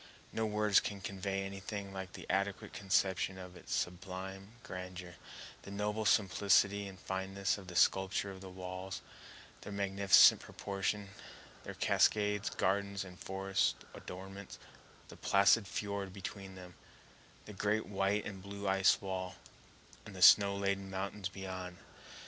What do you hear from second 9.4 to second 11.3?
their magnificent proportions;